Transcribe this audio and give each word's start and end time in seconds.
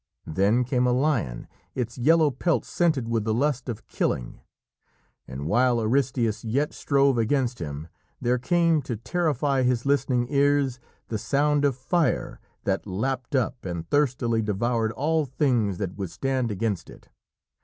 Then 0.25 0.63
came 0.63 0.87
a 0.87 0.91
lion, 0.91 1.47
its 1.75 1.95
yellow 1.99 2.31
pelt 2.31 2.65
scented 2.65 3.07
with 3.07 3.23
the 3.23 3.35
lust 3.35 3.69
of 3.69 3.85
killing, 3.87 4.39
and 5.27 5.45
while 5.45 5.77
Aristæus 5.77 6.41
yet 6.43 6.73
strove 6.73 7.19
against 7.19 7.59
him 7.59 7.87
there 8.19 8.39
came 8.39 8.81
to 8.81 8.97
terrify 8.97 9.61
his 9.61 9.85
listening 9.85 10.25
ears 10.31 10.79
the 11.09 11.19
sound 11.19 11.63
of 11.65 11.75
fire 11.75 12.39
that 12.63 12.87
lapped 12.87 13.35
up 13.35 13.63
and 13.63 13.87
thirstily 13.91 14.41
devoured 14.41 14.91
all 14.93 15.25
things 15.27 15.77
that 15.77 15.95
would 15.97 16.09
stand 16.09 16.49
against 16.49 16.89
it. 16.89 17.09